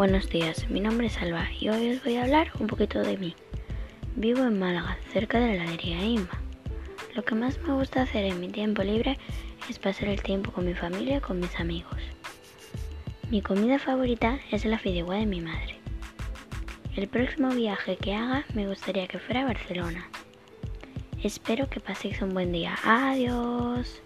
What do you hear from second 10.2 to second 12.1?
tiempo con mi familia y con mis amigos.